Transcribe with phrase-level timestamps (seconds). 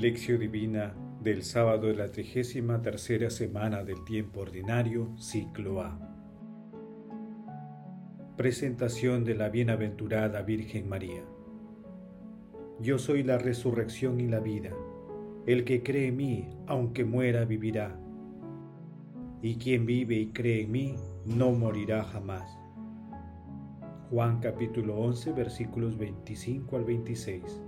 [0.00, 5.98] Lección Divina del sábado de la trigésima tercera semana del tiempo ordinario, ciclo A.
[8.36, 11.24] Presentación de la bienaventurada Virgen María.
[12.78, 14.70] Yo soy la resurrección y la vida.
[15.46, 17.98] El que cree en mí, aunque muera, vivirá.
[19.42, 20.94] Y quien vive y cree en mí,
[21.26, 22.48] no morirá jamás.
[24.10, 27.67] Juan capítulo 11 versículos 25 al 26.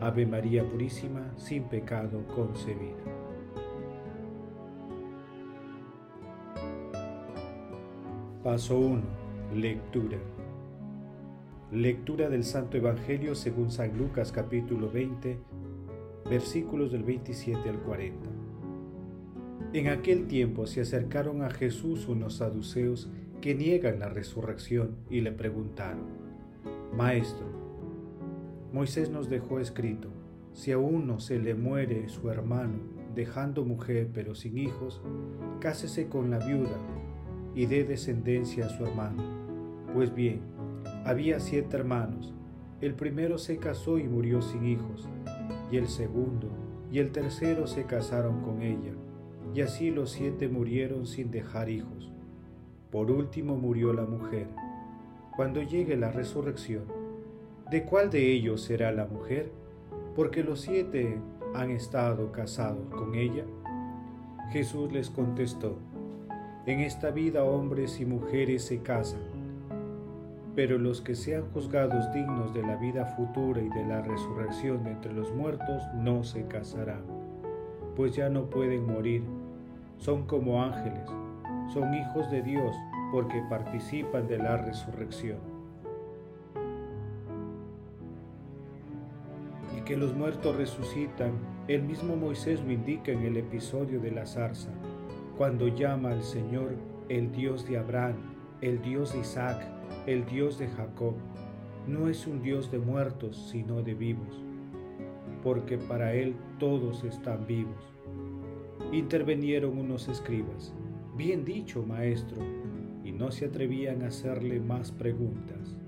[0.00, 2.94] Ave María Purísima, sin pecado concebida.
[8.44, 9.02] Paso 1.
[9.56, 10.18] Lectura.
[11.72, 15.36] Lectura del Santo Evangelio según San Lucas capítulo 20,
[16.30, 18.28] versículos del 27 al 40.
[19.72, 25.32] En aquel tiempo se acercaron a Jesús unos saduceos que niegan la resurrección y le
[25.32, 26.06] preguntaron,
[26.96, 27.47] Maestro,
[28.72, 30.08] Moisés nos dejó escrito,
[30.52, 32.80] si a uno se le muere su hermano,
[33.14, 35.00] dejando mujer pero sin hijos,
[35.58, 36.76] cásese con la viuda
[37.54, 39.22] y dé descendencia a su hermano.
[39.94, 40.40] Pues bien,
[41.06, 42.34] había siete hermanos,
[42.82, 45.08] el primero se casó y murió sin hijos,
[45.72, 46.48] y el segundo
[46.92, 48.92] y el tercero se casaron con ella,
[49.54, 52.12] y así los siete murieron sin dejar hijos.
[52.90, 54.48] Por último murió la mujer.
[55.36, 56.97] Cuando llegue la resurrección,
[57.70, 59.50] ¿de cuál de ellos será la mujer?
[60.16, 61.18] Porque los siete
[61.54, 63.44] han estado casados con ella.
[64.50, 65.78] Jesús les contestó,
[66.66, 69.20] en esta vida hombres y mujeres se casan,
[70.54, 74.92] pero los que sean juzgados dignos de la vida futura y de la resurrección de
[74.92, 77.02] entre los muertos no se casarán,
[77.96, 79.22] pues ya no pueden morir,
[79.98, 81.08] son como ángeles,
[81.72, 82.74] son hijos de Dios
[83.12, 85.57] porque participan de la resurrección.
[89.88, 91.32] Que los muertos resucitan,
[91.66, 94.68] el mismo Moisés lo indica en el episodio de la zarza,
[95.38, 96.74] cuando llama al Señor
[97.08, 98.16] el Dios de Abraham,
[98.60, 99.66] el Dios de Isaac,
[100.06, 101.14] el Dios de Jacob.
[101.86, 104.44] No es un Dios de muertos, sino de vivos,
[105.42, 107.82] porque para Él todos están vivos.
[108.92, 110.74] Intervinieron unos escribas,
[111.16, 112.42] bien dicho, maestro,
[113.04, 115.78] y no se atrevían a hacerle más preguntas.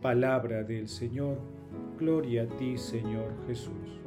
[0.00, 1.57] Palabra del Señor
[1.98, 4.00] Gloria a ti, Señor Jesús.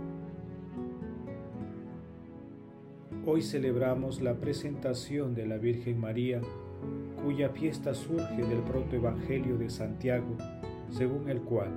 [3.25, 6.39] Hoy celebramos la presentación de la Virgen María,
[7.21, 10.37] cuya fiesta surge del protoevangelio de Santiago,
[10.89, 11.69] según el cual,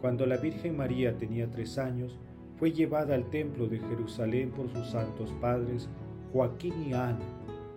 [0.00, 2.18] cuando la Virgen María tenía tres años,
[2.56, 5.88] fue llevada al templo de Jerusalén por sus santos padres
[6.32, 7.20] Joaquín y Ana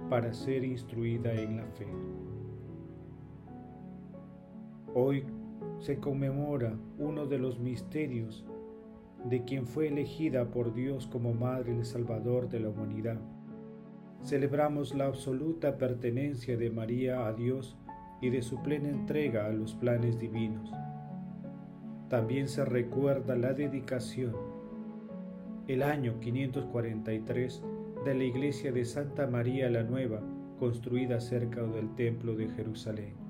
[0.10, 1.86] para ser instruida en la fe.
[4.96, 5.24] Hoy
[5.80, 8.46] se conmemora uno de los misterios
[9.26, 13.20] de quien fue elegida por Dios como Madre y Salvador de la humanidad.
[14.24, 17.78] Celebramos la absoluta pertenencia de María a Dios
[18.22, 20.72] y de su plena entrega a los planes divinos.
[22.10, 24.36] También se recuerda la dedicación,
[25.68, 27.64] el año 543,
[28.06, 30.22] de la iglesia de Santa María la Nueva,
[30.60, 33.25] construida cerca del Templo de Jerusalén.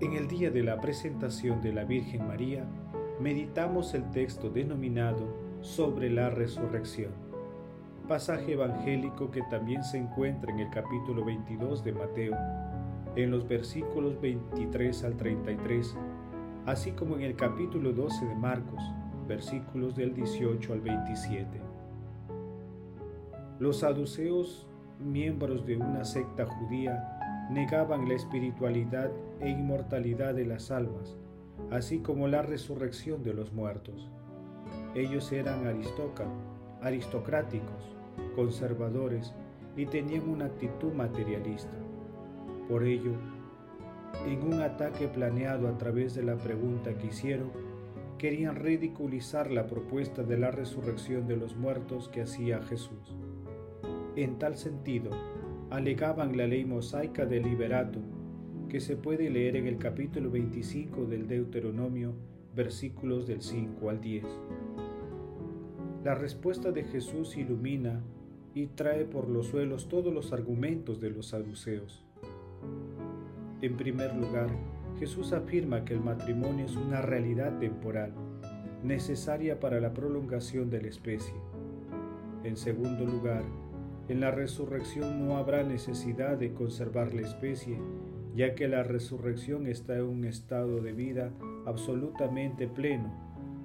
[0.00, 2.64] En el día de la presentación de la Virgen María,
[3.20, 5.26] meditamos el texto denominado
[5.60, 7.10] sobre la resurrección,
[8.06, 12.36] pasaje evangélico que también se encuentra en el capítulo 22 de Mateo,
[13.16, 15.96] en los versículos 23 al 33,
[16.66, 18.80] así como en el capítulo 12 de Marcos,
[19.26, 21.60] versículos del 18 al 27.
[23.58, 24.68] Los saduceos,
[25.00, 27.17] miembros de una secta judía,
[27.50, 29.10] negaban la espiritualidad
[29.40, 31.16] e inmortalidad de las almas,
[31.70, 34.10] así como la resurrección de los muertos.
[34.94, 35.66] Ellos eran
[36.82, 37.96] aristocráticos,
[38.34, 39.34] conservadores
[39.76, 41.76] y tenían una actitud materialista.
[42.68, 43.12] Por ello,
[44.26, 47.50] en un ataque planeado a través de la pregunta que hicieron,
[48.18, 53.16] querían ridiculizar la propuesta de la resurrección de los muertos que hacía Jesús.
[54.16, 55.10] En tal sentido,
[55.70, 57.98] alegaban la ley mosaica del liberato,
[58.68, 62.14] que se puede leer en el capítulo 25 del Deuteronomio,
[62.54, 64.24] versículos del 5 al 10.
[66.04, 68.00] La respuesta de Jesús ilumina
[68.54, 72.02] y trae por los suelos todos los argumentos de los saduceos.
[73.60, 74.48] En primer lugar,
[74.98, 78.12] Jesús afirma que el matrimonio es una realidad temporal,
[78.82, 81.34] necesaria para la prolongación de la especie.
[82.42, 83.44] En segundo lugar,
[84.08, 87.78] en la resurrección no habrá necesidad de conservar la especie,
[88.34, 91.30] ya que la resurrección está en un estado de vida
[91.66, 93.12] absolutamente pleno,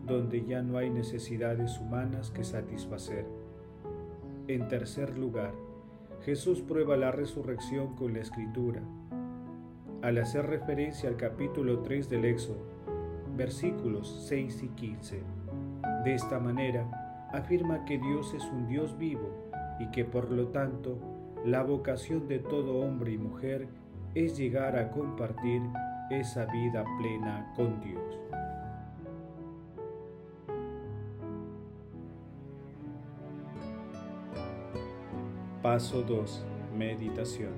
[0.05, 3.25] donde ya no hay necesidades humanas que satisfacer.
[4.49, 5.53] En tercer lugar,
[6.25, 8.81] Jesús prueba la resurrección con la escritura.
[10.01, 12.65] Al hacer referencia al capítulo 3 del Éxodo,
[13.37, 15.21] versículos 6 y 15,
[16.03, 19.52] de esta manera afirma que Dios es un Dios vivo
[19.83, 20.97] y que por lo tanto
[21.43, 23.67] la vocación de todo hombre y mujer
[24.15, 25.61] es llegar a compartir
[26.09, 28.19] esa vida plena con Dios.
[35.61, 36.45] Paso 2.
[36.77, 37.51] Meditación.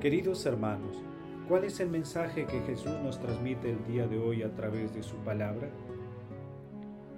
[0.00, 1.02] Queridos hermanos,
[1.48, 5.02] ¿cuál es el mensaje que Jesús nos transmite el día de hoy a través de
[5.02, 5.68] su palabra?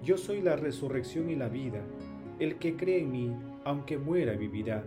[0.02, 1.82] Yo soy la resurrección y la vida.
[2.38, 3.32] El que cree en mí,
[3.64, 4.84] aunque muera, vivirá.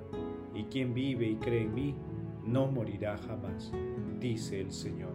[0.55, 1.95] Y quien vive y cree en mí,
[2.45, 3.71] no morirá jamás,
[4.19, 5.13] dice el Señor.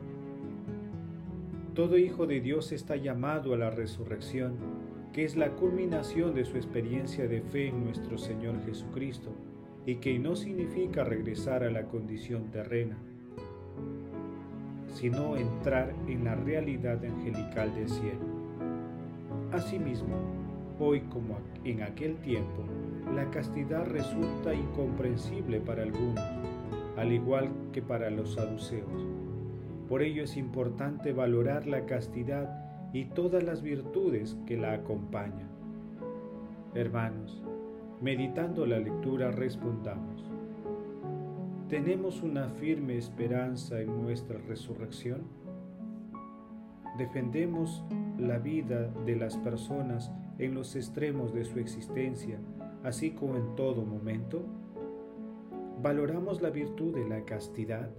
[1.75, 4.57] Todo hijo de Dios está llamado a la resurrección
[5.13, 9.35] que es la culminación de su experiencia de fe en nuestro Señor Jesucristo
[9.87, 12.97] y que no significa regresar a la condición terrena,
[14.95, 18.38] sino entrar en la realidad angelical del cielo.
[19.53, 20.15] Asimismo,
[20.79, 22.65] hoy como en aquel tiempo,
[23.15, 26.23] la castidad resulta incomprensible para algunos,
[26.99, 29.07] al igual que para los saduceos.
[29.89, 35.49] Por ello es importante valorar la castidad y todas las virtudes que la acompañan.
[36.75, 37.43] Hermanos,
[38.03, 40.31] meditando la lectura respondamos.
[41.71, 45.23] ¿Tenemos una firme esperanza en nuestra resurrección?
[46.99, 47.83] ¿Defendemos
[48.19, 52.39] la vida de las personas en los extremos de su existencia,
[52.85, 54.45] así como en todo momento?
[55.83, 57.91] ¿Valoramos la virtud de la castidad?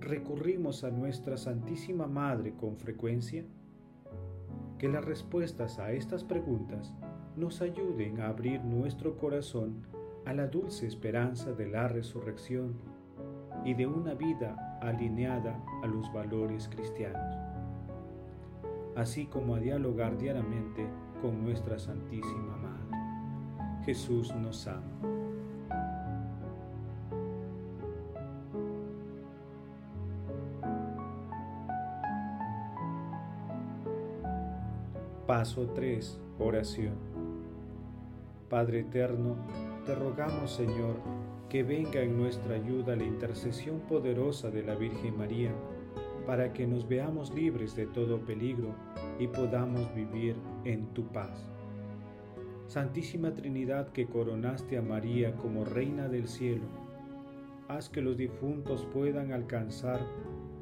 [0.00, 3.44] ¿Recurrimos a nuestra Santísima Madre con frecuencia?
[4.78, 6.92] que las respuestas a estas preguntas
[7.36, 9.86] nos ayuden a abrir nuestro corazón
[10.24, 12.74] a la dulce esperanza de la resurrección
[13.64, 17.36] y de una vida alineada a los valores cristianos,
[18.96, 20.86] así como a dialogar diariamente
[21.20, 23.84] con nuestra Santísima Madre.
[23.84, 24.82] Jesús nos ama.
[35.26, 36.20] Paso 3.
[36.38, 36.94] Oración.
[38.48, 39.36] Padre eterno,
[39.84, 40.96] te rogamos Señor
[41.48, 45.52] que venga en nuestra ayuda la intercesión poderosa de la Virgen María,
[46.26, 48.74] para que nos veamos libres de todo peligro
[49.18, 51.50] y podamos vivir en tu paz.
[52.66, 56.64] Santísima Trinidad que coronaste a María como Reina del cielo,
[57.68, 60.00] haz que los difuntos puedan alcanzar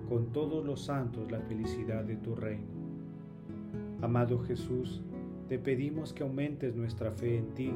[0.08, 2.84] con todos los santos la felicidad de tu reino
[4.04, 5.02] Amado Jesús,
[5.48, 7.72] te pedimos que aumentes nuestra fe en ti,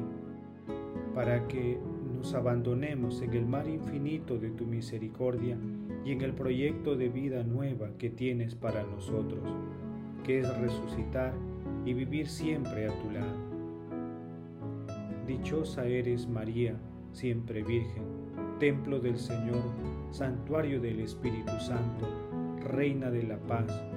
[1.15, 1.79] para que
[2.15, 5.57] nos abandonemos en el mar infinito de tu misericordia
[6.05, 9.43] y en el proyecto de vida nueva que tienes para nosotros,
[10.23, 11.33] que es resucitar
[11.85, 13.49] y vivir siempre a tu lado.
[15.27, 16.75] Dichosa eres María,
[17.11, 18.03] siempre Virgen,
[18.59, 19.63] templo del Señor,
[20.11, 22.07] santuario del Espíritu Santo,
[22.61, 23.89] Reina de la paz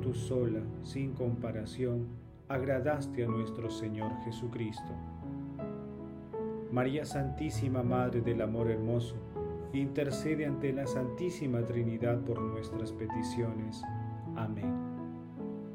[0.00, 2.06] tú sola, sin comparación,
[2.48, 4.92] agradaste a nuestro Señor Jesucristo.
[6.72, 9.16] María Santísima, Madre del Amor Hermoso,
[9.72, 13.82] intercede ante la Santísima Trinidad por nuestras peticiones.
[14.36, 14.74] Amén.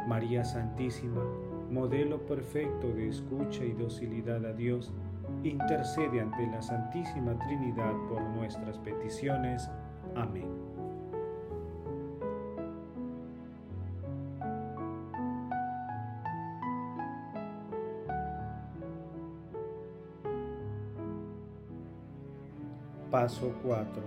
[0.08, 1.24] María Santísima,
[1.72, 4.94] modelo perfecto de escucha y docilidad a Dios,
[5.44, 9.70] intercede ante la Santísima Trinidad por nuestras peticiones.
[10.16, 10.64] Amén.
[23.15, 24.03] Paso 4.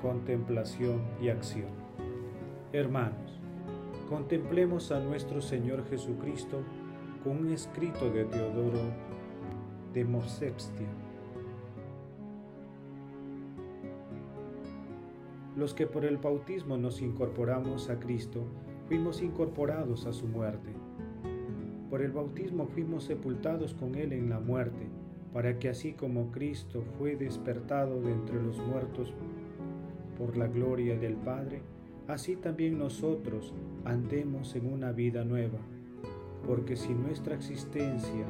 [0.00, 1.66] Contemplación y acción.
[2.72, 3.40] Hermanos,
[4.08, 6.62] contemplemos a nuestro Señor Jesucristo
[7.24, 8.78] con un escrito de Teodoro
[9.92, 10.86] de Mosepstia.
[15.56, 18.44] Los que por el bautismo nos incorporamos a Cristo,
[18.86, 20.72] fuimos incorporados a su muerte.
[21.90, 24.86] Por el bautismo fuimos sepultados con Él en la muerte,
[25.32, 29.12] para que así como Cristo fue despertado de entre los muertos
[30.18, 31.62] por la gloria del Padre,
[32.08, 35.58] así también nosotros andemos en una vida nueva,
[36.46, 38.26] porque si nuestra existencia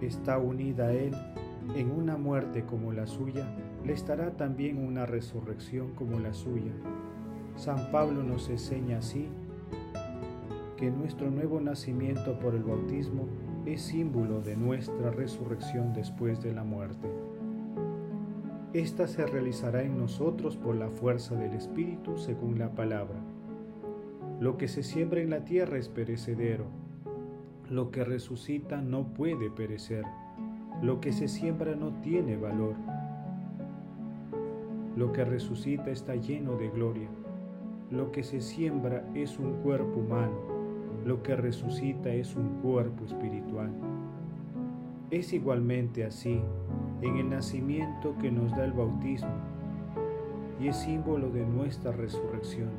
[0.00, 1.14] está unida a Él
[1.76, 3.46] en una muerte como la suya,
[3.84, 6.72] le estará también una resurrección como la suya.
[7.56, 9.28] San Pablo nos enseña así
[10.76, 13.28] que nuestro nuevo nacimiento por el bautismo
[13.66, 17.08] es símbolo de nuestra resurrección después de la muerte.
[18.72, 23.18] Esta se realizará en nosotros por la fuerza del Espíritu según la palabra.
[24.40, 26.64] Lo que se siembra en la tierra es perecedero,
[27.70, 30.04] lo que resucita no puede perecer,
[30.82, 32.74] lo que se siembra no tiene valor,
[34.96, 37.08] lo que resucita está lleno de gloria,
[37.90, 40.51] lo que se siembra es un cuerpo humano,
[41.04, 43.70] lo que resucita es un cuerpo espiritual.
[45.10, 46.40] Es igualmente así
[47.02, 49.34] en el nacimiento que nos da el bautismo
[50.60, 52.70] y es símbolo de nuestra resurrección.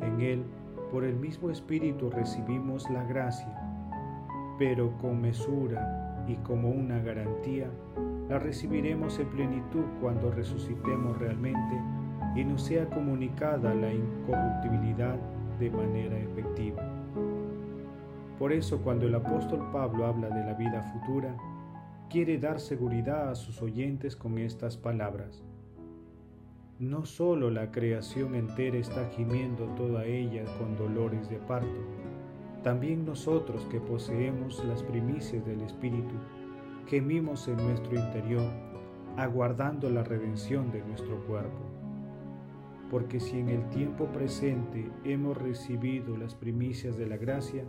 [0.00, 0.42] En él,
[0.90, 3.60] por el mismo Espíritu recibimos la gracia,
[4.58, 7.68] pero con mesura y como una garantía,
[8.28, 11.78] la recibiremos en plenitud cuando resucitemos realmente
[12.34, 15.16] y nos sea comunicada la incorruptibilidad
[15.58, 16.93] de manera efectiva.
[18.44, 21.34] Por eso cuando el apóstol Pablo habla de la vida futura,
[22.10, 25.42] quiere dar seguridad a sus oyentes con estas palabras.
[26.78, 31.80] No solo la creación entera está gimiendo toda ella con dolores de parto,
[32.62, 36.14] también nosotros que poseemos las primicias del Espíritu,
[36.86, 38.52] gemimos en nuestro interior,
[39.16, 41.62] aguardando la redención de nuestro cuerpo.
[42.90, 47.64] Porque si en el tiempo presente hemos recibido las primicias de la gracia,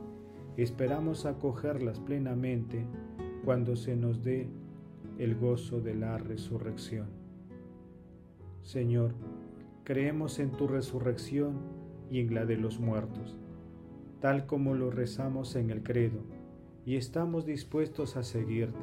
[0.63, 2.85] esperamos acogerlas plenamente
[3.43, 4.49] cuando se nos dé
[5.17, 7.07] el gozo de la resurrección.
[8.63, 9.13] Señor,
[9.83, 11.59] creemos en tu resurrección
[12.09, 13.37] y en la de los muertos,
[14.21, 16.19] tal como lo rezamos en el credo,
[16.85, 18.79] y estamos dispuestos a seguirte.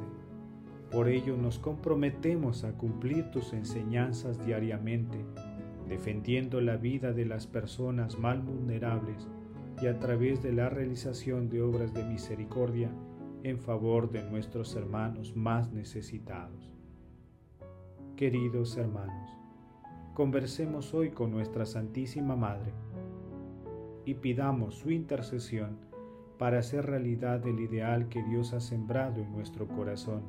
[0.91, 5.17] Por ello nos comprometemos a cumplir tus enseñanzas diariamente,
[5.89, 9.27] defendiendo la vida de las personas mal vulnerables
[9.81, 12.89] y a través de la realización de obras de misericordia
[13.43, 16.71] en favor de nuestros hermanos más necesitados.
[18.15, 19.29] Queridos hermanos,
[20.13, 22.71] conversemos hoy con nuestra Santísima Madre
[24.05, 25.77] y pidamos su intercesión
[26.37, 30.21] para hacer realidad el ideal que Dios ha sembrado en nuestro corazón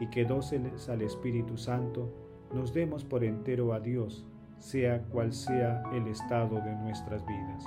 [0.00, 2.10] y que dóceles al Espíritu Santo
[2.54, 4.26] nos demos por entero a Dios,
[4.58, 7.66] sea cual sea el estado de nuestras vidas